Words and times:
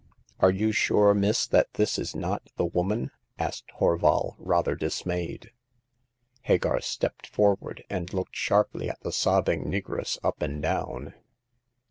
Are 0.39 0.49
you 0.49 0.71
sure, 0.71 1.13
miss, 1.13 1.45
that 1.45 1.73
this 1.75 1.99
is 1.99 2.15
not 2.15 2.41
the 2.57 2.65
woman?" 2.65 3.11
asked 3.37 3.69
Horval, 3.79 4.35
rather 4.39 4.73
dismayed. 4.73 5.51
Hagar 6.41 6.81
stepped 6.81 7.27
forward, 7.27 7.83
and 7.87 8.11
looked 8.11 8.35
sharply 8.35 8.89
at 8.89 8.99
the 9.01 9.11
sobbing 9.11 9.65
negress 9.65 10.17
up 10.23 10.41
and 10.41 10.59
down. 10.59 11.13